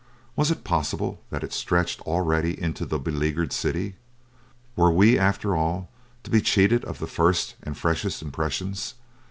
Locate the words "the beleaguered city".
2.87-3.97